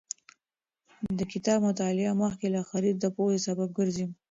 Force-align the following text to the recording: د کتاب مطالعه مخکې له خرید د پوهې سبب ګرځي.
د 1.17 1.19
کتاب 1.31 1.59
مطالعه 1.67 2.13
مخکې 2.23 2.47
له 2.55 2.61
خرید 2.69 2.95
د 2.99 3.05
پوهې 3.15 3.37
سبب 3.47 3.69
ګرځي. 3.77 4.05